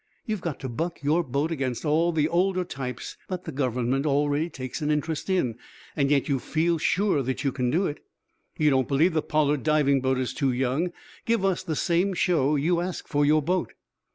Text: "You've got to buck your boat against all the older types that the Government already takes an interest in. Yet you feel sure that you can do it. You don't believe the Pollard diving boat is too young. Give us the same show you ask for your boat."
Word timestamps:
"You've 0.25 0.41
got 0.41 0.59
to 0.61 0.67
buck 0.67 1.03
your 1.03 1.21
boat 1.23 1.51
against 1.51 1.85
all 1.85 2.11
the 2.11 2.27
older 2.27 2.63
types 2.63 3.17
that 3.29 3.43
the 3.45 3.51
Government 3.51 4.07
already 4.07 4.49
takes 4.49 4.81
an 4.81 4.89
interest 4.89 5.29
in. 5.29 5.59
Yet 5.95 6.27
you 6.27 6.39
feel 6.39 6.79
sure 6.79 7.21
that 7.21 7.43
you 7.43 7.51
can 7.51 7.69
do 7.69 7.85
it. 7.85 8.03
You 8.57 8.71
don't 8.71 8.87
believe 8.87 9.13
the 9.13 9.21
Pollard 9.21 9.61
diving 9.61 10.01
boat 10.01 10.17
is 10.17 10.33
too 10.33 10.51
young. 10.51 10.91
Give 11.27 11.45
us 11.45 11.61
the 11.61 11.75
same 11.75 12.15
show 12.15 12.55
you 12.55 12.81
ask 12.81 13.07
for 13.07 13.23
your 13.23 13.43
boat." 13.43 13.73